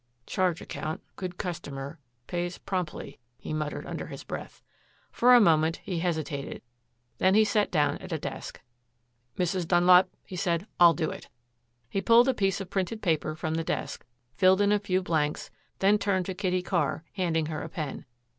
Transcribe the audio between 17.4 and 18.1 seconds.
her a pen.